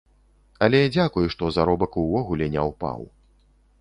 [0.67, 2.99] Але дзякуй, што заробак увогуле не ўпаў.